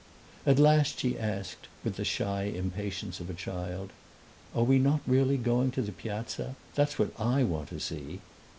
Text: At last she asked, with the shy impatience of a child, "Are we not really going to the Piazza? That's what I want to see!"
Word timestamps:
At 0.47 0.57
last 0.57 0.99
she 0.99 1.19
asked, 1.19 1.67
with 1.83 1.95
the 1.97 2.03
shy 2.03 2.45
impatience 2.45 3.19
of 3.19 3.29
a 3.29 3.35
child, 3.35 3.91
"Are 4.55 4.63
we 4.63 4.79
not 4.79 5.01
really 5.05 5.37
going 5.37 5.69
to 5.73 5.83
the 5.83 5.91
Piazza? 5.91 6.55
That's 6.73 6.97
what 6.97 7.11
I 7.19 7.43
want 7.43 7.69
to 7.69 7.79
see!" 7.79 8.19